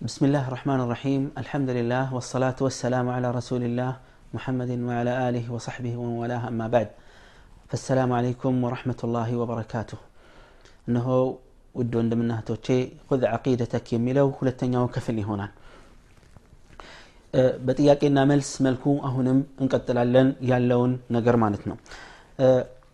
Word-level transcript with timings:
بسم 0.00 0.22
الله 0.28 0.44
الرحمن 0.48 0.80
الرحيم 0.86 1.22
الحمد 1.42 1.70
لله 1.78 2.04
والصلاة 2.16 2.58
والسلام 2.66 3.06
على 3.16 3.28
رسول 3.38 3.62
الله 3.68 3.92
محمد 4.36 4.70
وعلى 4.88 5.12
آله 5.28 5.44
وصحبه 5.54 5.92
ومن 6.00 6.14
والاه 6.22 6.42
أما 6.50 6.66
بعد 6.74 6.88
فالسلام 7.70 8.10
عليكم 8.18 8.52
ورحمة 8.64 9.00
الله 9.06 9.28
وبركاته 9.40 9.98
إنه 10.88 11.08
ውድ 11.78 11.92
ወንድምና 11.98 12.30
እህቶቼ 12.36 12.66
ሁዝ 13.10 13.22
ዓቂደተክ 13.34 13.86
የሚለው 13.94 14.26
ሁለተኛው 14.38 14.84
ክፍል 14.94 15.16
ይሆናል 15.22 15.52
በጥያቄና 17.66 18.18
መልስ 18.30 18.50
መልኩ 18.66 18.84
አሁንም 19.08 19.38
እንቀጥላለን 19.62 20.28
ያለውን 20.50 20.92
ነገር 21.16 21.36
ማለት 21.44 21.62
ነው 21.70 21.76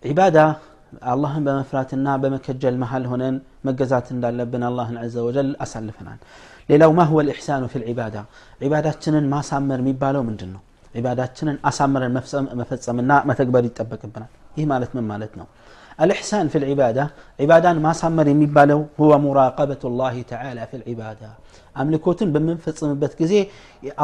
ዒባዳ 0.05 0.39
አላህን 1.13 1.43
በመፍራትና 1.49 2.07
በመከጀል 2.25 2.77
መሀል 2.83 3.07
ሆነን 3.13 3.37
መገዛት 3.69 4.07
እንዳለብን 4.15 4.63
አላህን 4.69 4.97
ዘ 5.15 5.25
ወጀል 5.29 5.51
አሳልፈናል 5.65 6.19
ሌላው 6.73 6.93
ማ 6.99 7.07
ሁወ 7.11 7.21
ልኢሕሳኑ 7.29 7.65
ፊ 7.73 7.83
ልዒባዳ 7.83 8.17
ዒባዳችንን 8.65 9.27
ማሳመር 9.35 9.81
የሚባለው 9.85 10.25
ምንድን 10.29 10.51
ነው 10.57 10.63
ዒባዳችንን 10.99 11.57
አሳምረን 11.71 12.13
መፈጸምና 12.61 13.13
መተግበር 13.31 13.65
ይጠበቅብናል 13.71 14.33
ይህ 14.59 14.67
ማለት 14.75 14.93
ምን 14.99 15.07
ማለት 15.13 15.35
ነው 15.41 15.49
الإحسان 16.05 16.45
في 16.53 16.57
العبادة 16.63 17.05
عبادة 17.43 17.69
ما 17.87 17.93
سمر 18.03 18.27
يميبالو 18.35 18.81
هو 19.01 19.11
مراقبة 19.27 19.83
الله 19.91 20.15
تعالى 20.33 20.63
في 20.71 20.77
العبادة 20.81 21.31
أملكوتن 21.81 22.29
بمن 22.35 22.57
فتصم 22.65 22.91
بتكزي 23.03 23.41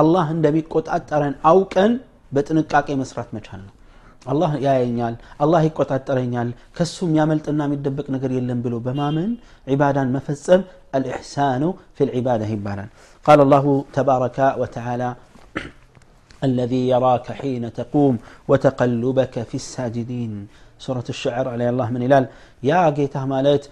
الله 0.00 0.24
عندما 0.32 0.58
يقول 0.62 0.84
أترن 0.96 1.34
أو 1.50 1.58
كان 1.74 1.90
بتنقاك 2.34 2.88
مسرات 3.00 3.28
مجهلنا 3.36 3.72
الله 4.32 4.52
يا 4.66 4.74
ينال 4.84 5.14
الله 5.44 5.60
يقول 5.68 5.86
أترنيال 5.98 6.48
كسوم 6.76 7.10
يعمل 7.18 7.38
تنا 7.44 7.64
مدبك 7.72 8.06
نقر 8.14 8.30
يلم 8.36 8.58
بلو 8.64 8.78
بمامن 8.86 9.30
عبادة 9.70 10.02
مفتصم 10.16 10.60
الإحسان 10.98 11.62
في 11.96 12.02
العبادة 12.06 12.44
هبالا 12.52 12.86
قال 13.26 13.38
الله 13.46 13.64
تبارك 13.98 14.38
وتعالى 14.60 15.08
الذي 16.48 16.82
يراك 16.94 17.26
حين 17.40 17.64
تقوم 17.80 18.14
وتقلبك 18.50 19.34
في 19.50 19.56
الساجدين 19.62 20.32
ሱረት 20.84 21.08
ሽዕር 21.20 21.46
አለ 21.52 21.62
አላህ 21.72 21.88
ምን 21.94 22.02
ይላል 22.06 22.24
ያ 22.68 22.80
ጌታ 22.96 23.16
ማለት 23.32 23.64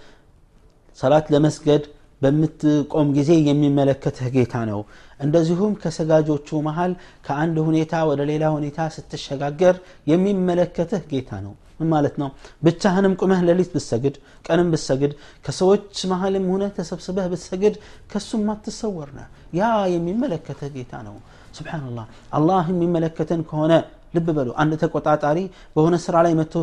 ሰላት 1.01 1.25
ለመስገድ 1.33 1.83
በምትቆም 2.23 3.07
ጊዜ 3.17 3.31
የሚመለከትህ 3.49 4.27
ጌታ 4.35 4.55
ነው 4.69 4.79
እንደዚሁም 5.19 5.73
ከሰጋጆቹ 5.81 6.61
መሃል 6.67 6.93
ከአንድ 7.27 7.57
ሁኔታ 7.67 8.03
ወደ 8.09 8.21
ሌላ 8.31 8.45
ሁኔታ 8.55 8.87
ስትሸጋገር 8.95 9.75
የሚመለከትህ 10.11 11.03
ጌታ 11.11 11.31
ነው 11.45 11.53
ምን 11.79 11.87
ማለት 11.93 12.15
ነው 12.21 12.29
ብቻህንም 12.65 13.13
ቁመህ 13.21 13.39
ሌሊት 13.47 13.71
ብሰግድ 13.75 14.15
ቀንም 14.47 14.67
ብሰግድ 14.73 15.11
ከሰዎች 15.45 16.01
መሀልም 16.11 16.45
ሆነ 16.53 16.63
ተሰብስበህ 16.77 17.27
ብሰግድ 17.33 17.75
ከሱም 18.11 18.45
አትሰወር 18.53 19.09
ነ 19.17 19.21
ያ 19.59 19.71
የሚመለከትህ 19.95 20.71
ጌታ 20.77 21.01
ነው 21.07 21.15
ስብናላህ 21.57 22.05
አላህ 22.37 22.63
የሚመለከተን 22.73 23.41
ከሆነ 23.49 23.73
ልብ 24.15 24.27
በሉ 24.37 24.49
አንድ 24.61 24.73
ተቆጣጣሪ 24.81 25.39
በሆነ 25.75 25.95
ስራ 26.03 26.15
ላይ 26.25 26.33
መጥቶ 26.39 26.55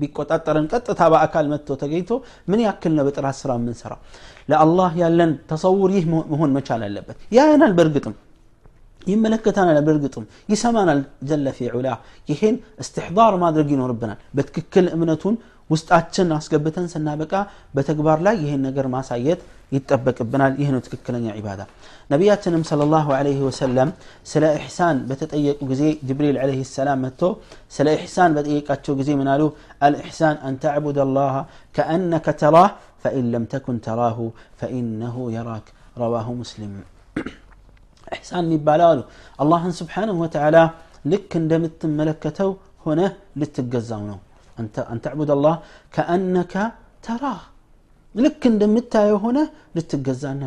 ቢቆጣጠረን 0.00 0.66
ቀጥታ 0.72 1.00
በአካል 1.12 1.46
መጥቶ 1.52 1.76
ተገኝቶ 1.82 2.10
ምን 2.50 2.62
ያክል 2.64 2.92
ነው 2.98 3.04
በጥራት 3.08 3.36
ስራ 3.42 3.50
የምንሰራው 3.58 4.00
ለአላህ 4.52 4.90
ያለን 5.02 5.32
ተሰውር 5.52 5.92
ይህ 5.96 6.06
መሆን 6.32 6.50
መቻል 6.56 6.82
አለበት 6.88 7.18
ያየናል 7.38 7.74
በእርግጥም 7.78 8.16
ይመለከታናል 9.11 9.77
በእርግጥም 9.87 10.23
ይሰማናል 10.53 11.01
ጀለ 11.29 11.53
ፊ 11.57 11.67
ዑላ 11.75 11.87
ይሄን 12.29 12.55
እስትሕዳር 12.83 13.35
ማድረግ 13.43 13.67
ይኖርብናል 13.75 14.21
በትክክል 14.37 14.87
እምነቱን 14.95 15.35
ውስጣችን 15.69 16.33
አስገብተን 16.35 16.87
ስናበቃ 16.93 17.33
በተግባር 17.75 18.19
ላይ 18.25 18.35
ይህን 18.43 18.61
ነገር 18.67 18.87
ማሳየት 18.95 19.39
ይጠበቅብናል 19.71 20.53
ይህ 20.61 20.69
ነው 20.73 20.81
ትክክለኛ 20.85 21.27
ዒባዳ 21.39 21.61
ነቢያችንም 22.09 22.63
ለ 22.81 22.87
ላሁ 22.93 23.07
ወሰለም 23.47 23.89
ስለ 24.31 24.43
ኢሕሳን 24.59 24.97
በተጠየቁ 25.09 25.59
ጊዜ 25.71 25.83
ጅብሪል 26.09 26.37
ለ 26.49 26.57
ሰላም 26.71 27.01
መጥቶ 27.05 27.21
ስለ 27.77 27.87
ኢሕሳን 27.97 28.35
በጠየቃቸው 28.37 28.95
ጊዜ 29.01 29.11
ምናሉ 29.21 29.43
አልኢሕሳን 29.87 30.37
አን 30.47 30.57
ተዕቡድ 30.65 30.99
ላህ 31.17 31.35
ከአነከ 31.75 32.35
ተራህ 32.41 32.69
ፈኢን 33.05 33.29
ለም 33.33 33.45
ተኩን 33.53 33.79
ተራሁ 33.87 34.19
ፈኢነሁ 34.61 35.17
የራክ 35.35 35.67
ረዋሁ 36.01 36.29
ሙስሊም 36.41 36.75
ኢሕሳን 38.16 38.44
የሚባለው 38.48 38.88
አሉ 38.92 39.00
አላህን 39.42 39.74
ስብሓንሁ 39.80 40.16
ወተዓላ 40.24 40.58
ልክ 41.12 41.30
እንደምትመለከተው 41.42 42.50
ሆነህ 42.86 43.12
ልትገዛው 43.42 44.02
ነው 44.10 44.18
أن 44.92 44.98
تعبد 45.04 45.30
الله 45.36 45.54
كأنك 45.96 46.54
تراه 47.06 47.40
لك 48.14 48.42
እንደምታየው 48.52 49.16
ሆነ 49.24 49.38
ልትገዛና 49.76 50.42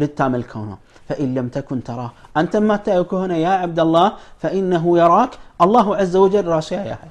ልታመል 0.00 0.42
ከሆነ 0.50 0.70
فإن 1.08 1.28
لم 1.36 1.46
تكن 1.56 1.78
تراه 1.88 2.10
أنت 2.40 2.52
ما 2.68 2.76
ታየው 2.84 3.04
ከሆነ 3.10 3.32
يا 3.46 3.52
عبد 3.62 3.78
الله 3.86 4.06
فإنه 4.42 4.84
يراك 5.02 5.32
الله 5.64 5.86
عز 6.00 6.14
وجل 6.22 6.46
ራሱ 6.56 6.68
ያያል 6.78 7.10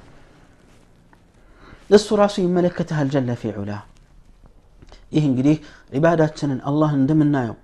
እሱ 1.96 2.08
ራሱ 2.22 2.34
ይመለከትሃል 2.46 3.08
ጀለ 3.14 3.30
ፊ 3.40 3.42
ዑላ 3.60 3.72
ይህ 5.14 5.24
እንግዲህ 5.30 5.56
ዒባዳችንን 5.96 6.60
አላህ 6.68 6.90
እንደምናየው 7.00 7.56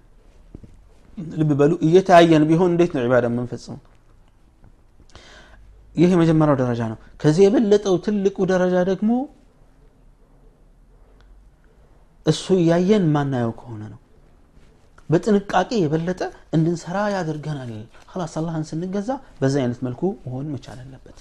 ልብ 1.39 1.51
በሉ 1.61 1.73
እየተያየን 1.87 2.45
ቢሆን 2.51 2.71
እንዴት 2.73 2.93
ነው 2.97 3.03
ዒባዳ 3.07 3.27
የምንፈጽመው 3.31 3.81
ይህ 5.95 6.11
የመጀመሪያው 6.15 6.57
ደረጃ 6.61 6.81
ነው 6.93 6.99
ከዚህ 7.23 7.43
የበለጠው 7.47 7.95
ትልቁ 8.05 8.37
ደረጃ 8.53 8.77
ደግሞ 8.91 9.11
እሱ 12.27 12.47
እያየን 12.63 13.05
ማናየው 13.15 13.53
ከሆነ 13.61 13.83
ነው 13.93 13.99
በጥንቃቄ 15.11 15.71
የበለጠ 15.83 16.21
እንድንሰራ 16.57 16.99
ያደርገናል 17.15 17.71
ላስ 18.21 18.35
አላህን 18.41 18.65
ስንገዛ 18.69 19.11
በዚህ 19.41 19.61
አይነት 19.63 19.81
መልኩ 19.87 20.03
መሆን 20.25 20.47
መቻል 20.55 20.79
አለበት 20.85 21.19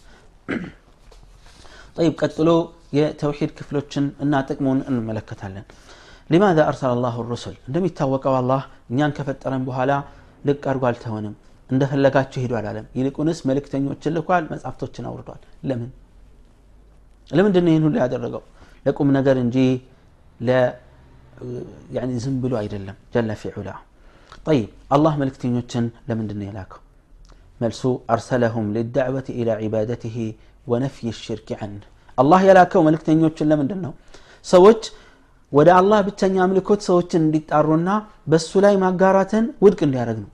ጠይብ 1.98 2.14
ቀጥሎ 2.22 2.50
የተውሂድ 2.98 3.52
ክፍሎችን 3.58 4.06
እና 4.26 4.42
ጥቅሙን 4.48 4.80
እንመለከታለን 4.90 5.66
ሊማዛ 6.33 6.59
አርሰለ 6.71 6.91
አላሁ 6.97 7.17
ሩሱል 7.33 7.57
እንደሚታወቀው 7.69 8.35
አላህ 8.41 8.63
እኛን 8.93 9.13
ከፈጠረን 9.17 9.65
በኋላ 9.69 9.93
ልቅ 10.49 10.63
አድርጎ 10.71 10.85
አልተሆንም 10.91 11.35
እንደፈለጋችሁ 11.71 12.41
ሄዱ 12.45 12.53
አላለም 12.61 12.87
ይልቁንስ 12.99 13.39
መልእክተኞችን 13.49 14.15
ልኳል 14.17 14.45
መጽሐፍቶችን 14.53 15.05
አውርዷል 15.11 15.43
ለምን 15.71 15.91
ለምንድን 17.31 17.65
ነው 17.67 17.73
ይህን 17.73 17.85
ሁሉ 17.89 17.97
ያደረገው 18.05 18.43
ለቁም 18.87 19.11
ነገር 19.19 19.37
እንጂ 19.45 19.59
ዝም 22.25 22.37
ብሎ 22.45 22.53
አይደለም 22.63 22.97
ጀለ 23.15 23.31
ፊዑላ 23.43 23.71
طيب 24.49 24.69
الله 24.97 25.13
መልእክተኞችን 25.21 25.85
ለምንድን 26.09 26.39
ነው 26.41 26.47
የላከው 26.49 26.81
መልሱ 27.63 27.83
አርሰለሁም 28.15 28.67
للدعوة 28.77 29.29
إلى 29.39 29.53
عبادته 29.63 30.17
ونفي 30.71 31.07
الشرك 31.15 31.49
عنه 31.61 31.83
الله 32.19 32.41
يلاكو 32.49 32.79
ملك 32.87 33.03
تنيوتشن 33.09 33.47
لمن 33.51 33.67
دنو 33.71 33.93
سوج 34.45 34.81
ወደ 35.58 35.70
አላህ 35.80 36.00
ብቸኛ 36.08 36.36
አምልኮት 36.46 36.82
ሰዎችን 36.88 37.22
እንዲጣሩና 37.28 37.90
በሱ 38.32 38.52
ላይ 38.66 38.76
ማጋራትን 38.84 39.46
ውድቅ 39.66 39.80
እንዲያደርግ 39.88 40.20
ነው 40.24 40.30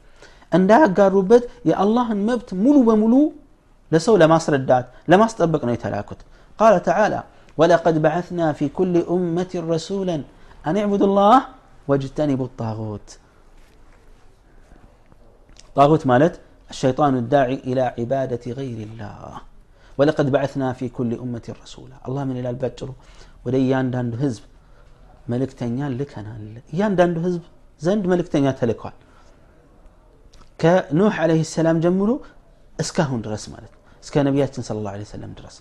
እንዳያጋሩበት 0.57 1.43
የአላህን 1.69 2.19
መብት 2.29 2.49
ሙሉ 2.63 2.77
በሙሉ 2.87 3.13
ለሰው 3.91 4.15
ለማስረዳት 4.21 4.85
ለማስጠበቅ 5.11 5.61
ነው 5.67 5.73
የተላኩት 5.75 6.21
ቃለ 6.59 6.75
ተዓላ 6.87 7.15
ወለቀድ 7.61 7.97
በዓትና 8.05 8.39
ፊ 8.57 8.67
ኩል 8.77 8.93
ኡመት 9.15 9.51
ረሱላ 9.73 10.09
አን 10.69 10.77
ዕቡዱ 10.85 11.03
ላህ 11.19 11.37
ወጅተኒቡ 11.91 12.41
ጣጉት 12.61 13.07
ጣጉት 15.77 16.03
ማለት 16.13 16.35
الشيطان 16.73 17.13
الداعي 17.23 17.55
إلى 17.69 17.83
عبادة 17.97 18.43
غير 18.59 18.79
الله 18.87 19.31
ولقد 19.97 20.27
بعثنا 20.31 20.67
في 20.73 20.85
كل 20.89 21.11
أمة 21.25 21.45
رسولا 21.63 21.97
الله 22.07 22.23
من 22.23 22.35
إلى 22.41 22.49
البجر 22.49 22.89
وديان 23.45 23.87
داندو 23.93 24.17
هزب 24.17 24.43
መልእክተኛን 25.32 25.92
ልከናል 26.00 26.42
እያንዳንዱ 26.74 27.16
ህዝብ 27.26 27.42
ዘንድ 27.80 28.04
መልእክተኛ 28.12 28.46
ተልከዋል 28.60 28.96
ከኑሕ 30.62 31.14
አለህ 31.24 31.42
ሰላም 31.56 31.76
ጀምሮ 31.84 32.10
እስካሁን 32.78 33.20
ድረስ 33.26 33.44
ማለት 33.52 33.72
ነው 33.74 33.80
እስከ 34.04 34.24
ነቢያችን 34.28 34.64
ስለ 34.68 34.78
ላሁ 34.86 35.04
ሰለም 35.12 35.32
ድረስ 35.38 35.56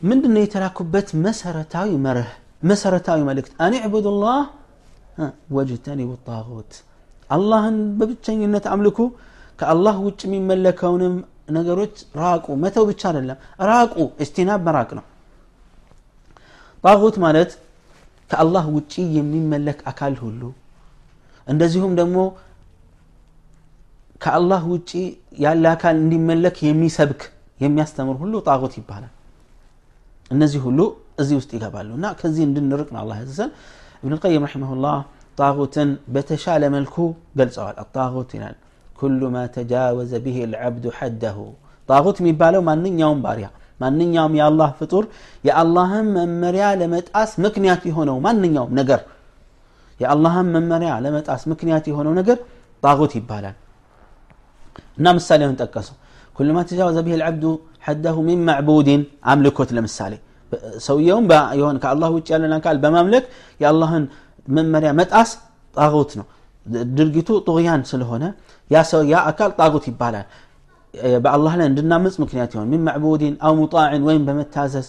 ምንድን 0.00 0.32
ነው 0.36 0.42
የተላኩበት 0.44 1.08
መሰረታዊ 1.24 1.90
መርህ 2.06 2.30
መሰረታዊ 2.70 3.20
መልእክት 3.30 3.52
አን 3.64 3.74
ዕቡድ 3.86 4.06
ላህ 4.22 4.40
ወጅተኒቡ 5.56 6.10
ጣዖት 6.28 6.72
አላህን 7.30 7.78
በብቸኝነት 7.98 8.66
አምልኩ 8.74 8.98
ከአላህ 9.58 9.96
ውጭ 10.06 10.20
የሚመለከውንም 10.28 11.14
ነገሮች 11.56 11.94
ራቁ 12.22 12.46
መተው 12.62 12.84
ብቻ 12.90 13.02
አይደለም 13.10 13.38
ራቁ 13.70 13.94
እስቲናብ 14.24 14.60
መራቅ 14.68 14.90
ነው 14.98 15.04
ጣዖት 16.84 17.16
ማለት 17.24 17.50
ከአላህ 18.31 18.65
ውጪ 18.75 18.93
የሚመለክ 19.17 19.79
አካል 19.91 20.13
ሁሉ 20.23 20.41
እንደዚሁም 21.47 21.93
ደግሞ 22.01 22.17
ከአላህ 24.21 24.61
ውጪ 24.73 24.91
ያለ 25.45 25.63
አካል 25.75 25.95
እንዲመለክ 26.03 26.57
የሚሰብክ 26.69 27.21
የሚያስተምር 27.59 28.15
ሁሉ 28.23 28.33
ጣዖት 28.47 28.73
ይባላል 28.79 29.13
እነዚህ 30.31 30.61
ሁሉ 30.67 30.79
እዚህ 31.21 31.35
ውስጥ 31.39 31.51
ይገባሉ 31.57 31.89
እና 31.99 32.05
ከዚህ 32.19 32.43
እንድንርቅ 32.49 32.87
ነው 32.95 32.99
አላህ 33.03 33.17
ያዘዘን 33.23 33.51
ابن 34.03 34.13
القيم 34.17 34.41
رحمه 34.47 34.69
الله 34.75 34.97
ጣጉትን 35.37 35.89
በተሻለ 36.13 36.63
መልኩ 36.75 36.95
ገልጸዋል 37.39 37.75
አጣጉት 37.83 38.29
ይላል 38.37 38.55
ኩሉ 38.97 39.21
ማ 39.35 39.37
ተጃወዘ 39.55 40.11
ብህ 40.25 40.37
ልዓብዱ 40.51 40.85
ሐደሁ 40.97 41.37
ጣጉት 41.89 42.17
የሚባለው 42.21 42.61
ማንኛውም 42.69 43.19
ባሪያ 43.25 43.47
ማንኛውም 43.80 44.34
የአላህ 44.38 44.70
ፍጡር 44.80 45.04
የአላህን 45.48 46.06
መመሪያ 46.16 46.66
ለመጣስ 46.80 47.30
ምክንያት 47.46 47.82
የሆነው 47.90 48.16
ማንኛውም 48.26 48.72
ነገር 48.80 49.00
የአላህን 50.00 50.48
መመሪያ 50.56 50.90
ለመጣስ 51.04 51.42
ምክንያት 51.52 51.84
የሆነው 51.90 52.12
ነገር 52.20 52.38
ጣጉት 52.82 53.12
ይባላል። 53.18 53.56
እና 54.98 55.06
ምሳሌ 55.18 55.40
ሆን 55.48 55.56
ጠቀሱ። 55.62 55.88
كل 56.38 56.48
ما 56.56 56.62
تجاوز 56.70 56.96
به 57.06 57.14
العبد 57.18 57.44
حده 57.86 58.16
من 58.28 58.38
معبود 58.48 58.88
أملكه 59.32 59.68
لمسالة 59.76 60.18
سويهم 60.88 61.24
يوم 61.60 61.76
كا 61.82 61.88
الله 61.94 62.08
وجعل 62.16 62.40
لنا 62.42 62.58
قال 62.64 62.76
بمملك 62.84 63.24
يا 63.62 63.68
الله 63.72 63.92
من 64.54 64.64
مريم 64.72 64.96
متأس 65.00 65.30
طاغوتنا 65.76 66.24
درجته 66.98 67.34
طغيان 67.48 67.80
سلهنا 67.92 68.28
يا 68.74 68.82
سو 68.90 69.00
يا 69.12 69.18
أكل 69.30 69.50
طاغوت 69.60 69.84
يبالان 69.90 70.24
በአላህ 71.23 71.53
ላይ 71.59 71.67
እንድናምፅ 71.71 72.15
ምክንያት 72.23 72.51
ይሆን 72.55 72.67
ምን 72.73 72.81
ማዕቡድን 72.87 73.35
አው 73.47 73.53
ሙጣዕን 73.61 74.03
ወይም 74.07 74.23
በመታዘዝ 74.27 74.87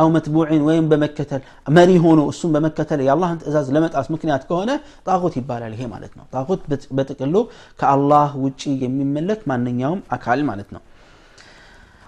አው 0.00 0.08
መትቡዕን 0.14 0.62
ወይም 0.68 0.86
በመከተል 0.90 1.42
መሪ 1.76 1.90
ሆኖ 2.04 2.20
እሱን 2.32 2.50
በመከተል 2.54 3.00
የአላህን 3.06 3.38
ትእዛዝ 3.42 3.68
ለመጣስ 3.76 4.06
ምክንያት 4.14 4.42
ከሆነ 4.48 4.70
ጣጉት 5.06 5.34
ይባላል 5.40 5.72
ይሄ 5.76 5.82
ማለት 5.94 6.12
ነው 6.18 6.24
ጣጉት 6.34 6.60
በጥቅሉ 6.98 7.34
ከአላህ 7.80 8.28
ውጭ 8.44 8.62
የሚመለክ 8.84 9.42
ማንኛውም 9.52 10.02
አካል 10.18 10.42
ማለት 10.50 10.70
ነው 10.76 10.82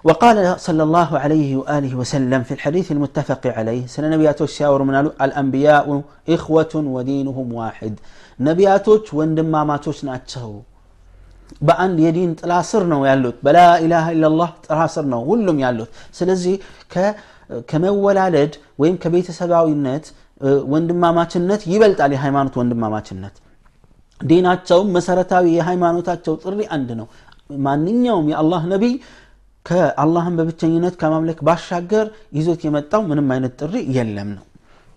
وقال 0.04 0.36
صلى 0.66 0.82
الله 0.82 1.10
عليه 1.18 1.50
وآله 1.60 1.92
وسلم 2.00 2.40
في 2.48 2.52
الحديث 2.56 2.86
المتفق 2.96 3.42
عليه 3.58 3.82
سنة 3.94 4.08
نبياتوش 4.14 4.50
سياور 4.58 4.80
من 4.88 4.94
الأنبياء 5.26 5.86
إخوة 6.36 6.74
ودينهم 6.94 7.46
واحد 7.60 7.94
نبياتوش 8.40 9.14
وندما 9.18 9.60
ماتوش 9.70 9.98
ناتشو 10.08 10.52
በአንድ 11.68 11.96
የዲን 12.04 12.30
ጥላ 12.40 12.52
ስር 12.70 12.82
ነው 12.92 13.00
ያሉት 13.08 13.36
በላ 13.46 13.58
ኢላሃ 13.84 14.06
ኢላላህ 14.16 14.50
ጥላ 14.66 14.80
ስር 14.94 15.04
ነው 15.12 15.20
ሁሉም 15.30 15.56
ያሉት 15.64 15.90
ስለዚህ 16.18 16.54
ከመወላለድ 17.70 18.52
ወይም 18.82 18.96
ከቤተሰባዊነት 19.02 20.04
ወንድማማችነት 20.72 21.62
ይበልጣል 21.72 22.12
የሃይማኖት 22.16 22.54
ወንድማማችነት 22.60 23.34
ዲናቸውም 24.20 24.88
መሰረታዊ 24.96 25.46
የሃይማኖታቸው 25.56 26.34
ጥሪ 26.44 26.60
አንድ 26.76 26.90
ነው 27.00 27.06
ማንኛውም 27.66 28.26
የአላህ 28.32 28.62
ነቢይ 28.72 28.94
ከአላህን 29.66 30.36
በብቸኝነት 30.38 30.94
ከማምለክ 31.00 31.40
ባሻገር 31.48 32.06
ይዞት 32.38 32.62
የመጣው 32.66 33.02
ምንም 33.10 33.28
አይነት 33.34 33.52
ጥሪ 33.60 33.74
የለም 33.96 34.30
ነው 34.36 34.44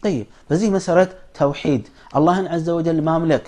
طيب 0.03 0.25
በዚህ 0.49 0.69
መሰረት 0.75 1.11
ተውሂድ 1.37 1.83
አላህን 2.17 2.47
አዘ 2.55 2.67
ወጀል 2.77 2.97
ማምለክ 3.09 3.45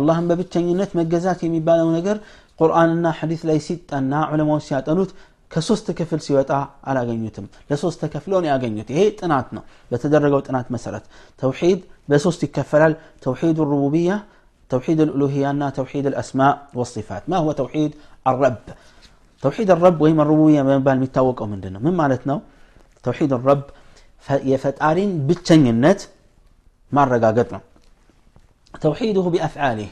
አላህን 0.00 0.26
በብቸኝነት 0.30 0.90
መገዛት 1.00 1.40
የሚባለው 1.46 1.88
ነገር 1.98 2.16
ቁርአንና 2.60 3.06
ሐዲስ 3.20 3.42
ላይ 3.50 3.58
ሲጠና 3.66 4.12
ዑለማዎች 4.32 4.64
ሲያጠኑት 4.68 5.10
ከሶስት 5.54 5.86
ክፍል 5.98 6.20
ሲወጣ 6.26 6.52
አላገኙትም 6.90 7.46
ለሶስት 7.70 7.98
ተከፍለው 8.04 8.38
ነው 8.42 8.48
ያገኙት 8.52 8.90
ይሄ 8.94 9.00
ጥናት 9.20 9.48
ነው 9.56 9.64
በተደረገው 9.90 10.40
ጥናት 10.48 10.68
መሰረት 10.74 11.04
ተውሂድ 11.42 11.80
በሶስት 12.12 12.42
ይከፈላል 12.48 12.94
ተውሂድ 13.24 13.58
ሩቡብያ 13.72 14.12
توحيد 14.70 15.00
الألوهية 15.00 15.46
أنها 15.50 15.70
توحيد 15.80 16.04
الأسماء 16.12 16.54
والصفات 16.74 17.22
ما 17.30 17.36
هو 17.36 17.52
توحيد 17.52 17.90
الرب 18.30 18.64
توحيد 19.42 19.68
الرب 19.70 20.00
وهم 20.00 20.18
الربوبية 20.20 20.62
من 20.62 20.78
بال 20.86 20.98
متوقع 21.04 21.46
من 21.46 21.60
دنا 21.60 21.78
من 21.78 21.92
مالتنا 22.00 22.40
توحيد 23.06 23.30
الرب 23.38 23.64
يفتارين 24.52 25.10
بالتنينت 25.26 26.00
مرة 26.92 27.16
قاقتنا 27.24 27.60
توحيده 28.85 29.21
بأفعاله 29.33 29.89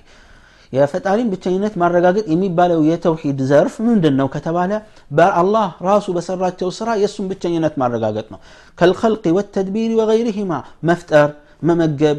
يا 0.77 0.85
فتالين 0.93 1.29
بتينت 1.33 1.73
ما 1.81 1.87
رجعت 1.95 2.17
إمي 2.33 2.49
بالو 2.57 2.81
يتوحيد 2.91 3.37
زرف 3.51 3.75
من 3.85 4.01
دنا 4.03 4.23
وكتب 4.23 4.55
على 4.63 4.77
بار 5.17 5.31
الله 5.41 5.67
راسه 5.87 6.13
بسرات 6.17 6.53
توسرا 6.59 6.93
يسون 7.03 7.25
بتينت 7.31 7.73
ما 7.79 7.85
رجعتنا 7.93 8.37
كالخلق 8.79 9.23
والتدبير 9.35 9.89
وغيرهما 9.99 10.57
مفتر 10.89 11.27
ما 11.67 11.73
مجب 11.81 12.17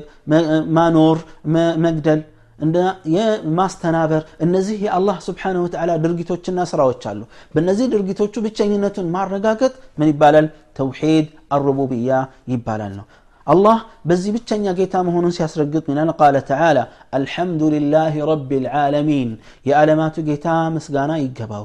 ما 0.77 0.85
نور 0.97 1.17
ما 1.53 1.65
مجدل 1.85 2.21
عند 2.63 2.77
يا 3.17 3.27
ماستنابر 3.59 4.23
النزيه 4.45 4.89
الله 4.99 5.17
سبحانه 5.29 5.61
وتعالى 5.65 5.93
درجته 6.05 6.45
الناس 6.51 6.71
راوتشالو 6.81 7.25
بالنزيه 7.55 7.87
درجته 7.95 8.25
شو 8.33 8.41
بتشينتون 8.45 9.07
ما 9.15 9.23
رجعت 9.35 9.73
من 9.99 10.07
يبالل 10.13 10.47
توحيد 10.81 11.27
الربوبية 11.57 12.19
يبالل 12.53 12.97
الله 13.53 13.77
بزي 14.09 14.31
بتشنيا 14.35 14.73
جيتا 14.79 15.03
مهون 15.07 15.27
من 15.89 16.11
قال 16.21 16.35
تعالى 16.53 16.83
الحمد 17.21 17.63
لله 17.75 18.15
رب 18.33 18.51
العالمين. 18.63 19.29
يا 19.69 19.75
علامات 19.81 20.17
جيتا 20.29 20.55
مسقانا 20.75 21.17
يقباو. 21.25 21.65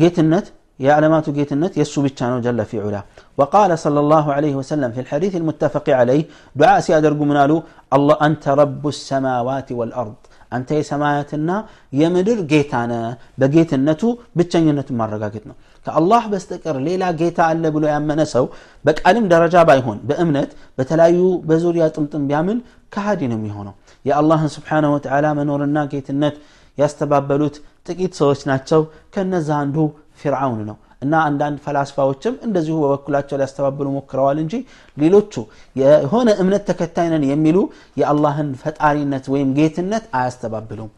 جيت 0.00 0.18
النت 0.24 0.46
يا 0.84 0.92
علامات 0.98 1.26
جيت 1.36 1.50
النت 1.56 1.74
يسو 1.80 1.98
بتشانو 2.04 2.40
جل 2.46 2.60
في 2.70 2.76
علا. 2.84 3.02
وقال 3.38 3.70
صلى 3.84 4.00
الله 4.04 4.26
عليه 4.36 4.54
وسلم 4.60 4.90
في 4.94 5.00
الحديث 5.04 5.32
المتفق 5.40 5.86
عليه 6.00 6.22
دعاء 6.60 6.80
سيادر 6.86 7.12
قمنالو 7.20 7.56
الله 7.96 8.16
أنت 8.28 8.44
رب 8.62 8.82
السماوات 8.94 9.68
والأرض. 9.78 10.18
አንተ 10.52 10.68
የሰማያትና 10.78 11.50
የምድር 11.92 12.40
ጌታ 12.50 12.72
ነ 12.90 12.94
በጌትነቱ 13.40 14.02
ብቸኝነቱ 14.38 14.88
ማረጋገጥ 15.00 15.44
ነው። 15.50 15.56
ከአላህ 15.86 16.22
በስተቀር 16.32 16.76
ሌላ 16.86 17.04
ጌታ 17.20 17.38
አለ 17.50 17.64
ብሎ 17.74 17.84
ያመነ 17.92 18.20
ሰው 18.32 18.44
በቃልም 18.84 19.26
ደረጃ 19.32 19.56
ባይሆን 19.68 19.98
በእምነት 20.08 20.50
በተለያዩ 20.78 21.18
በዙሪያ 21.48 21.84
ጥምጥም 21.94 22.24
ቢያምን 22.30 22.58
ከሃዲ 22.92 23.22
ነው 23.30 23.38
የሚሆነው። 23.38 23.74
የአላህን 24.04 24.50
ስብሓንሁ 24.56 24.90
ወተዓላ 24.96 25.26
መኖርና 25.38 25.78
ጌትነት 25.92 26.36
ያስተባበሉት 26.78 27.56
ጥቂት 27.86 28.12
ሰዎች 28.20 28.40
ናቸው። 28.50 28.80
ከነዛ 29.14 29.48
አንዱ 29.62 29.76
ፊርዓውን 30.20 30.60
ነው 30.68 30.76
እና 31.01 31.13
አንዳንድ 31.27 31.57
ፈላስፋዎችም 31.65 32.33
እንደዚሁ 32.47 32.75
በበኩላቸው 32.81 33.37
ሊያስተባብሉ 33.39 33.87
ሞክረዋል 33.95 34.37
እንጂ 34.43 34.55
ሌሎቹ 34.97 35.33
የሆነ 35.75 36.29
እምነት 36.43 36.63
ተከታይ 36.69 37.07
ነን 37.13 37.23
የሚሉ 37.31 37.57
የአላህን 38.01 38.49
ፈጣሪነት 38.63 39.27
ወይም 39.33 39.51
ጌትነት 39.59 40.05
አያስተባብሉም 40.19 40.89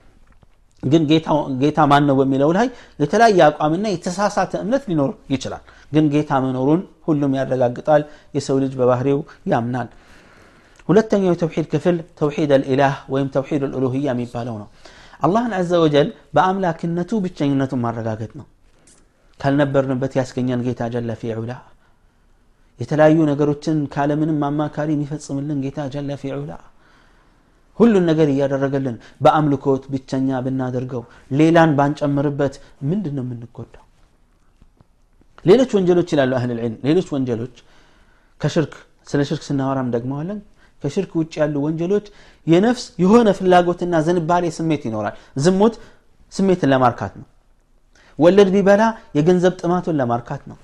ግን 0.83 1.03
ጌታ 1.61 1.81
ማን 1.91 2.03
ነው 2.09 2.15
በሚለው 2.19 2.49
ላይ 2.57 2.67
የተለያየ 2.99 3.41
አቋምና 3.49 3.85
የተሳሳተ 3.91 4.53
እምነት 4.63 4.83
ሊኖር 4.89 5.11
ይችላል 5.33 5.63
ግን 5.91 6.05
ጌታ 6.13 6.39
መኖሩን 6.45 6.81
ሁሉም 7.07 7.35
ያረጋግጣል 7.39 8.01
የሰው 8.37 8.57
ልጅ 8.63 8.73
በባህሪው 8.79 9.19
ያምናል 9.53 9.89
ሁለተኛው 10.89 11.33
የተውሒድ 11.33 11.67
ክፍል 11.73 11.97
ተውሒድ 12.19 12.51
አልኢላህ 12.57 12.95
ወይም 13.13 13.27
ተውሒድ 13.35 13.61
አልኡሉህያ 13.67 14.07
የሚባለው 14.09 14.55
ነው 14.61 14.67
አላህን 15.25 15.53
አዘ 15.59 15.71
ወጀል 15.83 16.07
በአምላክነቱ 16.35 17.19
ብቸኝነቱን 17.25 17.81
ማረጋገጥ 17.85 18.31
ነው 18.39 18.47
ካልነበርንበት 19.39 20.13
ያስገኘን 20.19 20.61
ጌታ 20.67 20.81
ጀለ 20.93 21.11
ፊዑላ 21.21 21.51
የተለያዩ 22.79 23.17
ነገሮችን 23.31 23.77
ካለምንም 23.93 24.39
አማካሪ 24.49 24.89
የሚፈጽምልን 24.95 25.59
ጌታ 25.65 25.79
ጀለ 25.93 26.11
ፊዑላ 26.21 26.51
ሁሉን 27.79 28.05
ነገር 28.09 28.27
እያደረገልን 28.33 28.95
በአምልኮት 29.23 29.83
ብቸኛ 29.93 30.39
ብናደርገው 30.45 31.03
ሌላን 31.39 31.71
ባንጨምርበት 31.79 32.55
ምንድን 32.89 33.13
ነው 33.17 33.23
የምንጎዳው 33.25 33.85
ሌሎች 35.45 35.71
ወንጀሎች 35.77 36.09
ይላሉ 36.13 36.31
አህል 36.39 36.51
ልዕልም 36.57 36.75
ሌሎች 36.87 37.07
ወንጀሎች 37.15 37.55
ከሽርክ 38.41 38.73
ስለ 39.11 39.21
ሽርክ 39.29 39.43
ስናወራም 39.47 39.87
ደግመዋለን 39.95 40.39
ከሽርክ 40.83 41.11
ውጭ 41.19 41.33
ያሉ 41.41 41.55
ወንጀሎች 41.65 42.05
የነፍስ 42.47 42.85
የሆነ 43.03 43.29
ፍላጎትና 43.39 43.95
ዝንባሌ 44.07 44.45
ስሜት 44.57 44.83
ይኖራል 44.89 45.15
ዝሙት 45.45 45.75
ስሜትን 46.33 46.71
ለማርካት 46.73 47.13
ነው 47.19 47.27
ወለድ 48.19 48.49
ቢበላ 48.55 48.83
የገንዘብ 49.17 49.53
ጥማቱን 49.61 49.97
ለማርካት 50.01 50.43
ነው 50.51 50.57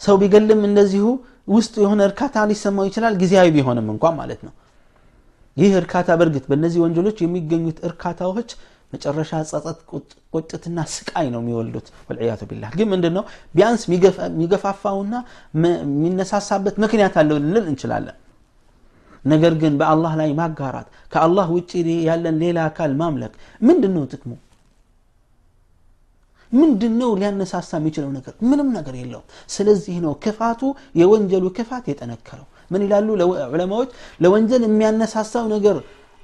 ሰው 0.00 0.16
ቢገልም 0.22 0.62
እንደዚሁ 0.68 1.04
ውስጡ 1.54 1.74
የሆነ 1.84 2.00
እርካታ 2.08 2.44
ሊሰማው 2.50 2.86
ይችላል 2.88 3.14
ጊዜያዊ 3.22 3.48
ቢሆንም 3.56 3.86
እንኳን 3.94 4.14
ማለት 4.20 4.40
ነው 4.46 4.54
ይህ 5.56 5.74
እርካታ 5.82 6.08
በእርግጥ 6.20 6.44
በእነዚህ 6.50 6.80
ወንጀሎች 6.84 7.18
የሚገኙት 7.24 7.78
እርካታዎች 7.88 8.50
መጨረሻ 8.92 9.30
ጸጸት 9.50 9.78
ቁጭትና 10.34 10.78
ስቃይ 10.94 11.26
ነው 11.34 11.40
የሚወልዱት 11.42 11.86
ወልዕያቱ 12.08 12.42
ቢላህ 12.50 12.70
ግን 12.78 12.88
ምንድን 12.92 13.12
ነው 13.18 13.24
ቢያንስ 13.54 13.82
የሚገፋፋውና 13.88 15.14
የሚነሳሳበት 15.56 16.76
ምክንያት 16.84 17.16
አለው 17.22 17.38
ልንል 17.44 17.66
እንችላለን 17.72 18.16
ነገር 19.24 19.54
ግን 19.62 19.74
በአላህ 19.80 20.12
ላይ 20.20 20.30
ማጋራት 20.40 20.88
ከአላህ 21.12 21.46
ውጭ 21.56 21.72
ያለን 22.08 22.36
ሌላ 22.44 22.58
አካል 22.70 22.92
ማምለክ 23.00 23.32
ምንድን 23.60 23.92
ነው 23.96 24.04
ጥቅሙ 24.12 24.32
ምንድን 26.51 26.93
ነው 27.01 27.09
ሊያነሳሳ 27.19 27.71
የሚችለው 27.79 28.09
ነገር? 28.17 28.33
ምንም 28.49 28.69
ነገር 28.77 28.95
የለውም። 28.99 29.25
ስለዚህ 29.55 29.95
ነው 30.05 30.13
ክፋቱ 30.23 30.61
የወንጀሉ 31.01 31.45
ክፋት 31.57 31.85
የጠነከረው። 31.91 32.45
ምን 32.71 32.81
ይላሉ 32.85 33.07
ዑለማዎች? 33.47 33.89
ለወንጀል 34.23 34.63
የሚያነሳሳው 34.67 35.45
ነገር 35.55 35.77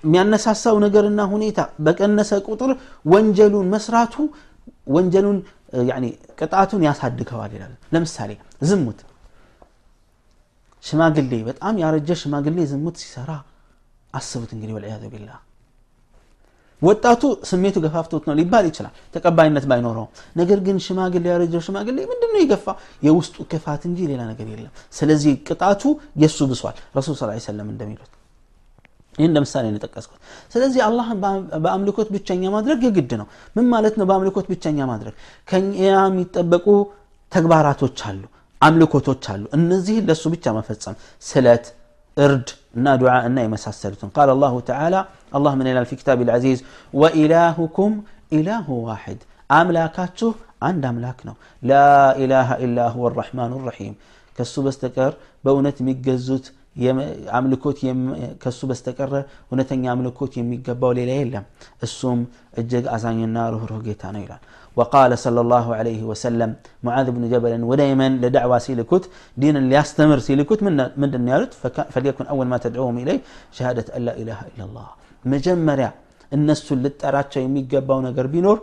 የሚያነሳሳው 0.03 0.75
ነገርና 0.84 1.22
ሁኔታ 1.31 1.60
በቀነሰ 1.86 2.31
ቁጥር 2.48 2.72
ወንጀሉን 3.05 3.67
መስራቱ 3.74 4.15
ወንጀሉን 4.96 5.38
ቅጣቱን 6.39 6.81
ያሳድገዋል 6.88 7.51
ይላል። 7.55 7.74
ለምሳሌ 7.93 8.31
ዝሙት። 8.69 9.00
ሽማግሌ 10.84 11.34
በጣም 11.48 11.75
ያረጀ 11.84 12.10
ሽማግሌ 12.22 12.57
ዝሙት 12.72 12.96
ሲሰራ 13.01 13.31
አስቡት 14.13 14.51
እንግዲህ 14.55 14.74
ወልዕያዙ 14.77 15.03
ቢላህ 15.13 15.38
ወጣቱ 16.83 17.23
ስሜቱ 17.50 17.76
ገፋፍቶት 17.85 18.23
ነው 18.28 18.35
ሊባል 18.38 18.64
ይችላል 18.71 18.95
ተቀባይነት 19.14 19.64
ባይኖረውም 19.71 20.09
ነገር 20.40 20.59
ግን 20.66 20.76
ሽማግሌ 20.87 21.25
ያረጀው 21.33 21.61
ሽማግሌ 21.66 21.99
ምንድን 22.11 22.31
ነው 22.35 22.40
የገፋ 22.42 22.66
የውስጡ 23.07 23.37
ክፋት 23.52 23.83
እንጂ 23.90 23.99
ሌላ 24.11 24.23
ነገር 24.31 24.47
የለም 24.52 24.73
ስለዚህ 24.99 25.35
ቅጣቱ 25.49 25.83
የእሱ 26.23 26.49
ብሷል 26.52 26.76
ረሱል 26.99 27.16
ስ 27.21 27.47
ሰለም 27.47 27.69
እንደሚሉት 27.75 28.11
ይህ 29.19 29.26
እንደ 29.28 29.38
ምሳሌ 29.45 29.64
ነው 29.71 29.78
የጠቀስኩት 29.78 30.21
ስለዚህ 30.54 30.81
አላህን 30.87 31.19
በአምልኮት 31.64 32.09
ብቸኛ 32.14 32.42
ማድረግ 32.57 32.81
የግድ 32.87 33.11
ነው 33.21 33.26
ምን 33.57 33.66
ማለት 33.75 33.95
ነው 34.00 34.07
በአምልኮት 34.11 34.47
ብቸኛ 34.52 34.78
ማድረግ 34.92 35.14
ከኛ 35.49 35.75
የሚጠበቁ 35.87 36.66
ተግባራቶች 37.33 37.99
አሉ 38.11 38.23
አምልኮቶች 38.61 39.25
አሉ 39.33 39.45
እነዚህን 39.59 40.04
ለእሱ 40.09 40.25
ብቻ 40.35 40.54
መፈጸም 40.59 40.97
ስለት 41.23 41.64
እርድ 42.16 42.49
እና 42.76 42.88
ዱዓ 43.00 43.12
እና 43.28 43.38
የመሳሰሉትን 43.45 44.11
ቃል 44.16 44.31
አላሁ 44.35 44.54
ተዓላ 44.69 44.97
አላህ 45.37 45.52
ምን 45.59 45.66
ይላል 45.71 45.87
ፊ 45.90 45.99
ኪታብ 46.00 46.19
ልዓዚዝ 46.28 46.61
ወኢላሁኩም 47.02 47.92
ኢላሁ 48.38 48.66
ዋሕድ 48.88 49.21
አምላካችሁ 49.59 50.31
አንድ 50.69 50.83
አምላክ 50.90 51.19
ነው 51.28 51.37
ላ 51.71 51.75
ኢላሃ 52.25 52.59
ኢላ 52.64 52.88
ሁወ 52.95 53.07
አራሕማኑ 53.11 53.52
ራሒም 53.69 53.95
ከሱ 54.38 54.54
በስተቀር 54.66 55.12
በእውነት 55.45 55.78
የሚገዙት 55.83 56.47
አምልኮት 57.38 57.78
ከሱ 58.42 58.61
በስተቀረ 58.71 59.14
እውነተኛ 59.50 59.85
አምልኮት 59.95 60.33
የሚገባው 60.40 60.92
ሌላ 60.99 61.11
የለም 61.21 61.45
እሱም 61.87 62.21
እጅግ 62.61 62.87
አዛኝና 62.95 63.38
ርኅሩህ 63.54 63.81
ጌታ 63.88 64.02
ነው 64.16 64.23
ይላል 64.26 64.42
وقال 64.76 65.12
صلى 65.25 65.40
الله 65.45 65.66
عليه 65.78 66.00
وسلم 66.11 66.50
معاذ 66.87 67.07
بن 67.16 67.23
جبل 67.33 67.52
ودائما 67.71 68.09
لدعوة 68.23 68.59
سيلكوت 68.66 69.04
دين 69.42 69.54
اللي 69.61 69.75
يستمر 69.81 70.19
سيلكوت 70.28 70.61
من 70.66 70.76
من 71.00 71.11
النيارت 71.19 71.52
فليكن 71.95 72.25
أول 72.33 72.47
ما 72.52 72.59
تدعوهم 72.64 72.97
إليه 73.02 73.21
شهادة 73.57 73.87
أن 73.97 74.02
لا 74.09 74.14
إله 74.23 74.38
إلا 74.50 74.64
الله 74.69 74.88
مجمرة 75.33 75.88
الناس 76.37 76.61
اللي 76.75 76.90
تراتشا 77.00 77.40
يميقباو 77.47 77.99
نقر 78.07 78.26
بينور 78.35 78.59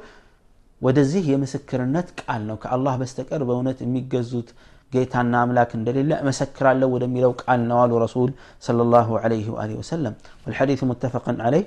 ወደዚህ 0.81 1.23
የምስክርነት 1.33 2.07
ቃል 2.19 2.41
ነው 2.49 2.57
ከአላህ 2.63 2.93
በስተቀር 3.01 3.41
በእውነት 3.47 3.79
የሚገዙት 3.83 4.49
ጌታና 4.93 5.33
አምላክ 5.45 5.71
እንደሌለ 5.79 6.11
እመሰክራለሁ 6.23 6.87
ወደሚለው 6.95 7.31
ቃል 7.41 7.59
ነው 7.69 7.77
አሉ 7.83 7.91
ረሱል 8.05 8.29
صلى 8.67 8.81
الله 8.85 9.09
عليه 9.23 9.47
وآله 9.53 9.75
وسلم 9.81 10.13
والحديث 10.43 10.79
متفق 10.91 11.25
عليه 11.45 11.65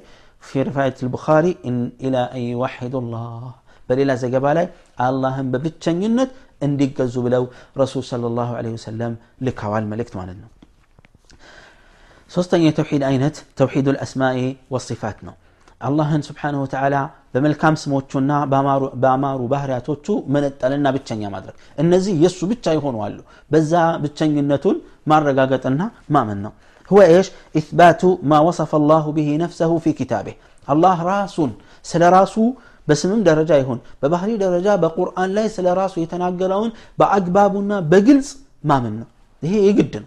في 0.48 0.56
رفاية 0.68 0.96
البخاري 1.04 1.52
إن 1.68 1.76
إلى 2.04 2.20
أن 2.36 2.42
يوحدوا 2.52 3.00
الله 3.04 3.42
በሌላ 3.88 4.10
ዘገባ 4.22 4.46
ላይ 4.58 4.66
አላህን 5.06 5.46
በብቸኝነት 5.52 6.30
እንዲገዙ 6.66 7.14
ብለው 7.26 7.44
ረሱል 7.82 8.02
صلى 8.12 8.26
الله 8.30 8.48
عليه 8.58 8.72
وسلم 8.78 9.12
ልከዋል 9.46 9.84
መልእክት 9.92 10.14
ማለት 10.20 10.38
ነው 10.42 10.50
سوستنية 12.29 12.71
توحيد 12.79 13.01
أينت 13.03 13.35
توحيد 13.61 13.87
الأسماء 13.93 14.37
والصفاتنا 14.71 15.33
الله 15.87 16.09
سبحانه 16.29 16.59
وتعالى 16.65 17.01
በመልካም 17.33 17.75
ስሞቹ 17.81 18.11
ስሞቹና 18.11 18.31
በአማሩ 19.01 19.41
ባህርያቶቹ 19.53 20.05
መነጠልና 20.33 20.87
ብቸኛ 20.95 21.21
ማድረግ። 21.33 21.55
እነዚህ 21.81 22.13
የእሱ 22.23 22.39
ብቻ 22.51 22.65
የሆኑ 22.77 22.95
አሉ። 23.05 23.17
በዛ 23.51 23.73
ብቸኝነቱን 24.03 24.77
ማረጋገጥና 25.11 25.81
ما 26.13 26.21
ነው። 26.45 26.53
هو 26.91 26.99
إيش 27.11 27.27
اثبات 27.59 28.01
ما 28.31 28.37
وصف 28.47 28.71
الله 28.81 29.05
به 29.17 29.29
نفسه 29.43 29.71
في 29.83 29.91
كتابه 29.99 30.33
الله 30.73 30.97
راس 31.09 31.37
سلا 31.91 32.07
راسو 32.15 32.43
بسمم 32.87 33.21
درجه 33.29 33.55
يهون 33.61 33.79
ببحري 34.01 34.35
درجه 34.45 34.73
بقران 34.83 35.29
لا 35.35 35.43
سلا 35.55 35.71
راسو 35.79 35.97
يتناقلون 36.05 36.69
باجبابنا 36.99 37.77
بجلس 37.91 38.29
ما 38.69 38.77
منه 38.83 39.05
هي 39.43 39.57
يقدن 39.69 40.03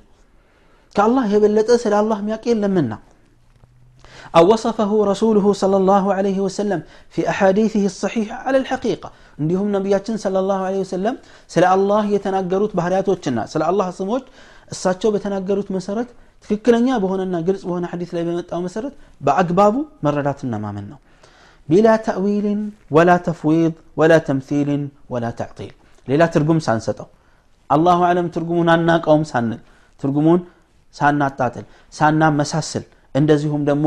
كالله 0.97 1.25
يبلت 1.35 1.68
أسل 1.76 1.94
الله 2.02 2.18
ميقين 2.28 2.56
لمنا 2.64 2.99
أو 4.37 4.44
وصفه 4.52 4.90
رسوله 5.12 5.47
صلى 5.62 5.76
الله 5.82 6.04
عليه 6.18 6.38
وسلم 6.47 6.80
في 7.14 7.20
أحاديثه 7.32 7.85
الصحيحة 7.92 8.37
على 8.47 8.59
الحقيقة 8.62 9.09
عندهم 9.40 9.66
نبيات 9.76 10.06
صلى 10.25 10.38
الله 10.42 10.59
عليه 10.68 10.80
وسلم 10.85 11.14
سلا 11.54 11.68
الله 11.76 12.02
يتناقروت 12.16 12.73
بهريات 12.76 13.06
وچنا 13.12 13.42
سلا 13.52 13.66
الله 13.70 13.88
صموت 14.00 14.25
الساتشو 14.75 15.09
بتناقروت 15.14 15.68
مسرت 15.76 16.09
تككلن 16.42 16.85
يا 16.90 16.97
بهوننا 17.02 17.38
قلس 17.47 17.62
بهون 17.68 17.85
حديث 17.92 18.11
لي 18.14 18.44
أو 18.54 18.61
مسرت 18.66 18.94
بأقبابه 19.25 19.80
مردات 20.04 20.38
النمامنا 20.47 20.97
بلا 21.70 21.94
تأويل 22.09 22.47
ولا 22.97 23.16
تفويض 23.28 23.73
ولا 24.00 24.18
تمثيل 24.28 24.70
ولا 25.12 25.30
تعطيل 25.40 25.73
ليلا 26.09 26.26
ترقم 26.35 26.59
سانسته 26.66 27.06
الله 27.76 27.99
أعلم 28.06 28.26
ترقمون 28.35 28.68
عناك 28.75 29.04
أو 29.11 29.16
مسانن 29.23 29.59
ترقمون 30.00 30.40
ሳናጣጥል 30.94 31.64
ሳናመሳስል 31.92 32.85
እንደዚሁም 33.14 33.62
ደግሞ 33.68 33.87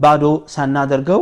ባዶ 0.00 0.24
ሳናደርገው 0.54 1.20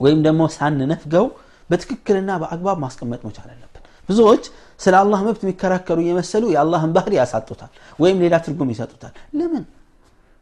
ወይም 0.00 0.20
ደግሞ 0.26 0.42
ሳንነፍገው 0.56 1.24
በትክክልና 1.70 2.30
በአግባብ 2.42 2.76
ማስቀመጥ 2.84 3.20
መቻል 3.28 3.48
አለብን። 3.54 3.64
ብዙዎች 4.08 4.44
ስለ 4.80 4.94
አላህ 5.00 5.20
መብት 5.26 5.40
የሚከራከሩ 5.44 5.98
እየመሰሉ 6.04 6.44
የአላህን 6.52 6.92
ባህር 6.96 7.12
ያሳጡታል 7.18 7.70
ወይም 7.98 8.18
ሌላ 8.24 8.34
ትርጉም 8.44 8.70
ይሰጡታል። 8.74 9.12
ለምን? 9.38 9.64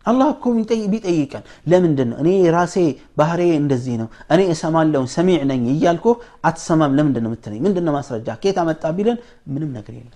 አላህ 0.05 0.28
እኮ 0.35 0.45
ቢጠይቀን 0.93 1.43
ለምንድን 1.71 2.09
ነው 2.11 2.19
እኔ 2.23 2.28
ራሴ 2.57 2.76
ባህሬ 3.19 3.43
እንደዚህ 3.61 3.95
ነው 4.02 4.09
እኔ 4.35 4.40
እሰማለውን 4.55 5.09
ሰሚዕ 5.16 5.38
ነኝ 5.50 5.64
እያልኩ 5.73 6.07
አትሰማም 6.45 6.95
ለምንድን 6.99 7.25
ነው 7.26 7.33
ምትለኝ 7.35 7.61
ምንድን 7.66 7.85
ነው 7.88 7.95
ማስረጃ? 7.99 8.28
ኬት 8.43 8.59
አመጣ 8.62 8.85
ቢለን 8.99 9.19
ምንም 9.55 9.71
ነገር 9.78 9.95
የለም 9.99 10.14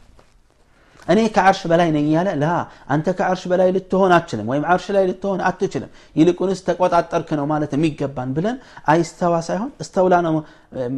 እኔ 1.07 1.19
ከዓርሽ 1.35 1.59
በላይ 1.71 1.89
ነኝ 1.95 2.05
ያለ 2.15 2.29
ላ 2.41 2.45
አንተ 2.93 3.07
ከዓርሽ 3.17 3.43
በላይ 3.51 3.69
ልትሆን 3.75 4.11
አትችልም 4.15 4.47
ወይም 4.51 4.63
ዓርሽ 4.71 4.85
ላይ 4.95 5.03
ልትሆን 5.09 5.41
አትችልም 5.49 5.89
ይልቁንስ 6.19 6.59
ተቆጣጠርክ 6.67 7.29
ነው 7.39 7.45
ማለት 7.51 7.73
የሚገባን 7.77 8.29
ብለን 8.37 8.57
አይስተዋ 8.93 9.33
ሳይሆን 9.47 9.71
እስተውላ 9.83 10.15
ነው 10.27 10.35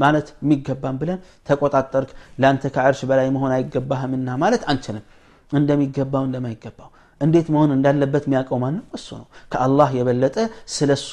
ማለት 0.03 0.29
የሚገባን 0.43 0.97
ብለን 1.01 1.19
ተቆጣጠርክ 1.49 2.11
ለአንተ 2.43 2.71
ከዓርሽ 2.75 3.01
በላይ 3.11 3.27
መሆን 3.37 3.53
አይገባህምና 3.57 4.37
ማለት 4.45 4.63
አንችልም 4.73 5.05
እንደሚገባው 5.51 6.23
እንደማይገባው 6.29 6.89
እንዴት 7.21 7.47
መሆን 7.53 7.69
እንዳለበት 7.75 8.23
የሚያውቀው 8.27 8.57
ማን 8.63 8.73
ነው 8.77 8.85
እሱ 8.97 9.07
ነው 9.19 9.27
ከአላህ 9.51 9.91
የበለጠ 9.99 10.37
ስለ 10.75 10.91
እሱ 10.99 11.11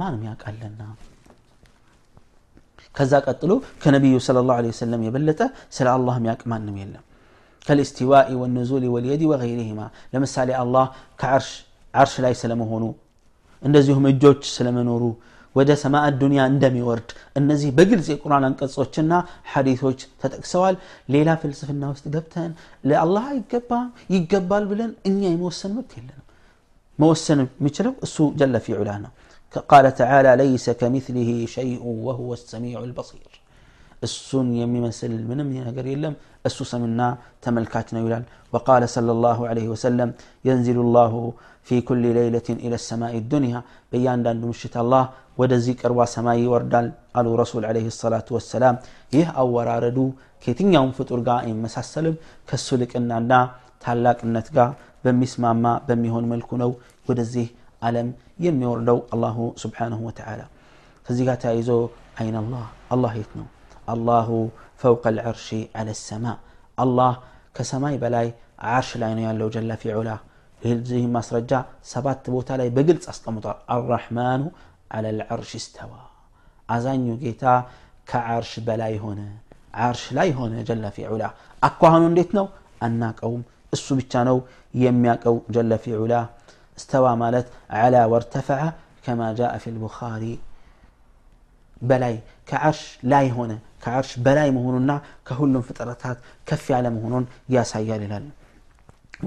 ማንም 0.00 0.24
ያውቃለና 0.28 0.82
ከዛ 2.94 3.14
ቀጥሎ 3.26 3.52
ከነቢዩ 3.82 4.16
ስለ 4.26 4.38
ላሁ 4.48 4.66
ወሰለም 4.70 5.02
የበለጠ 5.06 5.42
ስለ 5.76 5.86
አላህ 5.96 6.14
የሚያውቅ 6.20 6.42
ማንም 6.52 6.76
የለም 6.82 7.04
كالاستواء 7.66 8.28
والنزول 8.40 8.84
واليد 8.94 9.22
وغيرهما 9.30 9.86
ለምሳሌ 10.12 10.48
አላህ 10.62 10.84
ከዓርሽ 11.20 11.48
ዓርሽ 11.94 12.14
ላይ 12.24 12.34
ስለመሆኑ 12.42 12.84
እንደዚሁም 13.62 14.04
እጆች 14.12 14.42
ስለመኖሩ 14.56 15.02
ወደ 15.56 15.70
ሰማዕ 15.82 16.04
ዱንያ 16.20 16.40
እንደሚወርድ 16.52 17.08
እነዚህ 17.38 17.70
በግልጽ 17.76 18.06
የቁርአን 18.12 18.44
አንቀጾችና 18.48 19.12
ሐዲቶች 19.52 20.00
ተጠቅሰዋል 20.22 20.76
ሌላ 21.14 21.28
ፍልስፍና 21.42 21.82
ውስጥ 21.94 22.04
ገብተን 22.14 22.52
ለአላህ 22.90 23.24
አይገባም 23.32 23.88
ይገባል 24.16 24.64
ብለን 24.72 24.92
እኛ 25.10 25.20
የመወሰን 25.32 25.72
መብት 25.78 25.92
የለንም 25.98 26.26
መወሰን 26.98 27.40
የሚችለው 27.44 27.94
እሱ 28.08 28.16
ጀለ 28.42 28.56
ፊ 28.66 28.76
ዑላ 28.80 28.92
ነው 29.04 29.12
قال 29.72 29.86
تعالى 29.94 30.30
ليس 30.42 30.66
كمثله 30.80 31.30
شيء 31.56 31.82
وهو 32.06 32.30
السميع 32.34 32.78
البصير 32.88 33.30
እሱን 34.06 34.46
የሚመስል 34.60 35.12
ምንም 35.30 35.48
ነገር 35.68 35.86
የለም 35.92 36.14
እሱ 36.48 36.58
ሰምና 36.72 37.00
ተመልካች 37.46 37.88
ነው 37.96 38.04
ይላል 38.08 38.24
وقال 38.54 38.82
صلى 38.96 39.12
الله 39.16 39.38
عليه 39.50 39.66
وسلم 39.74 40.08
ينزل 40.48 40.78
الله 40.86 41.12
في 41.68 41.76
كل 41.88 42.04
ليلة 42.18 42.48
إلى 42.64 42.76
السماء 42.82 43.12
الدنيا 43.22 43.58
بيان 43.92 44.18
دان 44.26 44.36
مشت 44.50 44.74
الله 44.84 45.04
ወደዚህ 45.40 45.74
ቅርቧ 45.80 45.98
ሰማይ 46.14 46.38
ይወርዳል 46.44 46.86
አሉ 47.18 47.26
ረሱል 47.40 47.62
አለህ 47.68 47.84
ሰላቱ 48.02 48.28
ወሰላም 48.36 48.76
ይህ 49.14 49.26
አወራረዱ 49.42 49.98
ከየትኛውም 50.42 50.90
ፍጡር 50.98 51.20
ጋር 51.28 51.38
አይመሳሰልም 51.44 52.16
ከሱ 52.48 52.68
ልቅናና 52.80 53.32
ታላቅነት 53.84 54.48
ጋር 54.56 54.70
በሚስማማ 55.04 55.64
በሚሆን 55.86 56.26
መልኩ 56.32 56.58
ነው 56.62 56.72
ወደዚህ 57.10 57.46
ዓለም 57.88 58.10
የሚወርደው 58.46 59.00
አላሁ 59.16 59.38
ስብሓንሁ 59.62 60.00
ወተዓላ 60.08 60.42
ከዚህ 61.06 61.24
ጋር 61.30 61.38
ተያይዞ 61.44 61.70
አይን 62.20 62.36
አላህ 62.42 62.66
አላህ 62.96 63.14
የት 63.20 63.32
ነው 63.40 63.48
አላሁ 63.92 64.28
ፈውቀ 64.82 65.04
ልዕርሺ 65.16 65.48
አለ 65.80 65.88
ሰማ 66.06 66.24
አላህ 66.78 67.12
ከሰማይ 67.56 67.96
በላይ 68.02 68.28
ዓርሽ 68.72 68.90
ላይ 69.02 69.12
ነው 69.18 69.24
ያለው 69.28 69.48
ጀለ 69.54 69.70
ፊ 69.82 69.92
ዑላ 69.98 70.10
ይህ 70.62 71.04
ማስረጃ 71.16 71.52
ሰባት 71.92 72.24
ቦታ 72.34 72.58
ላይ 72.60 72.68
በግልጽ 72.76 73.06
አስቀምጧል 73.14 73.58
አራሕማኑ 73.76 74.42
على 74.94 75.08
العرش 75.14 75.50
استوى 75.60 76.02
አዛኙ 76.68 77.04
ጌታ 77.22 77.44
ከዓርሽ 78.10 78.52
በላይ 78.66 78.94
ሆነ 79.04 79.20
ዓርሽ 79.84 80.02
ላይ 80.18 80.28
ሆነ 80.38 80.54
ጀለ 80.68 80.84
ፊ 80.96 81.06
ዑላ 81.12 81.24
አኳኋኑ 81.62 82.02
እንዴት 82.10 82.30
ነው 82.38 82.46
አናቀውም 82.86 83.42
እሱ 83.76 83.86
ብቻ 84.00 84.12
ነው 84.28 84.38
የሚያቀው 84.84 85.36
ጀለ 85.56 85.72
ፊ 85.84 85.94
ዑላ 86.02 86.14
استوى 86.78 87.12
ማለት 87.22 87.46
على 87.80 88.00
وارتفع 88.12 88.60
كما 89.04 89.26
جاء 89.40 89.52
في 89.62 89.68
البخاري 89.74 90.34
በላይ 91.88 92.14
ከዓርሽ 92.48 92.80
ላይ 93.12 93.26
ሆነ 93.36 93.52
ከዓርሽ 93.84 94.10
በላይ 94.26 94.48
መሆኑና 94.56 94.92
ከሁሉም 95.28 95.64
ፍጥረታት 95.68 96.18
ከፍ 96.48 96.64
ያለ 96.74 96.86
መሆኑን 96.98 97.24
ያሳያል 97.56 98.02
ይላል 98.06 98.26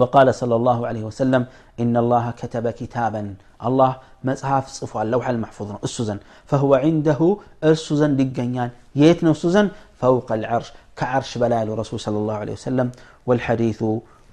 وقال 0.02 0.28
صلى 0.42 0.56
الله 0.60 0.80
عليه 0.90 1.04
وسلم 1.10 1.44
إن 1.84 1.94
الله 2.04 2.26
كتب 2.42 2.66
كتابا 2.80 3.22
الله 3.68 3.92
مصحف 4.28 4.66
صفوا 4.80 5.02
اللوح 5.06 5.26
المحفوظ 5.34 5.70
السوزن 5.88 6.20
فهو 6.50 6.72
عنده 6.86 7.20
السوزن 7.64 8.12
دقنيان 8.20 8.70
يتنا 9.02 9.32
السوزن 9.36 9.68
فوق 10.02 10.30
العرش 10.40 10.68
كعرش 11.00 11.32
بلال 11.42 11.68
رسول 11.82 12.00
صلى 12.06 12.18
الله 12.22 12.38
عليه 12.44 12.56
وسلم 12.60 12.88
والحديث 13.28 13.80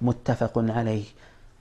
متفق 0.07 0.55
عليه 0.77 1.05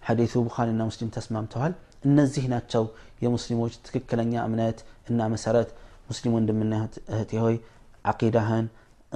حديث 0.09 0.33
بخاري 0.47 0.73
مسلم 0.91 1.09
تسمام 1.17 1.47
تهال 1.53 1.73
እነዚህ 2.09 2.45
ናቸው 2.53 2.83
የሙስሊሞች 3.23 3.73
ትክክለኛ 3.87 4.33
እምነት 4.49 4.79
እና 5.11 5.21
መሰረት 5.33 5.69
ሙስሊም 6.09 6.35
ወንድምና 6.39 6.75
እህቴ 7.15 7.33
ሆይ 7.45 7.57
አቂዳህን 8.12 8.67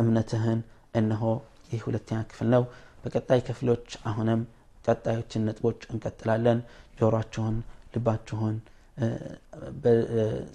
እምነትህን 0.03 0.61
እነሆ 1.01 1.25
ይህ 1.73 1.83
ሁለተኛ 1.89 2.19
ክፍል 2.31 2.49
ነው 2.55 2.63
በቀጣይ 3.05 3.41
ክፍሎች 3.49 3.87
አሁንም 4.11 4.41
ቀጣዮችን 4.85 5.45
ነጥቦች 5.49 5.81
እንቀጥላለን 5.93 6.59
ጆሯችሁን 7.01 7.57
ልባችሁን 7.95 8.57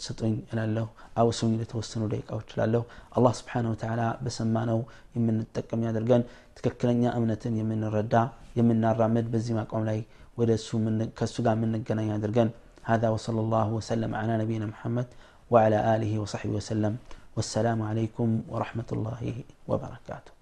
ስጡኝ 0.05 0.35
እላለሁ 0.51 0.85
አውሱኝ 1.21 1.51
ለተወሰኑ 1.61 2.03
ደቂቃዎች 2.13 2.49
እላለሁ 2.55 2.83
አላህ 3.17 3.33
ስብሓን 3.39 3.67
ወተላ 3.71 4.01
በሰማነው 4.25 4.79
የምንጠቀም 5.17 5.83
ያደርገን 5.87 6.23
ትክክለኛ 6.59 7.03
እምነትን 7.19 7.57
የምንረዳ 7.61 8.15
የምናራምድ 8.59 9.27
በዚህ 9.33 9.55
ማቋም 9.59 9.83
ላይ 9.89 9.99
ወደ 10.41 10.51
እሱ 10.59 10.69
ከእሱ 11.19 11.35
ጋር 11.47 11.55
የምንገናኝ 11.59 12.09
አድርገን 12.17 12.51
هذا 12.91 13.07
وصلى 13.09 13.39
الله 13.45 13.67
وسلم 13.79 14.11
على 14.15 14.33
نبينا 14.41 14.65
محمد 14.65 15.07
وعلى 15.50 15.96
آله 15.96 16.18
وصحبه 16.18 16.52
وسلم. 16.58 16.96
والسلام 17.36 17.82
عليكم 17.82 18.42
ورحمة 18.48 18.90
الله 18.92 19.22
وبركاته. 19.68 20.33